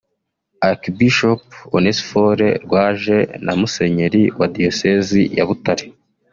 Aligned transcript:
Archbishop 0.69 1.43
Onesphore 1.77 2.47
Rwaje 2.65 3.17
na 3.45 3.53
Musenyeri 3.59 4.23
wa 4.39 4.47
Diyosezi 4.55 5.21
ya 5.37 5.45
Butare 5.47 5.85